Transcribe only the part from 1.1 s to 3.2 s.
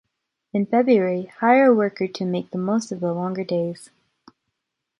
hire a worker to make the most of the